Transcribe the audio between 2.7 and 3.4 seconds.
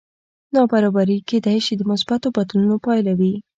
پایله وي